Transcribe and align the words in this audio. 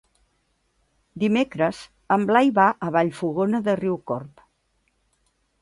Dimecres 1.23 1.83
en 2.17 2.25
Blai 2.31 2.51
va 2.57 2.67
a 2.87 2.91
Vallfogona 2.97 3.63
de 3.69 3.79
Riucorb. 3.83 4.47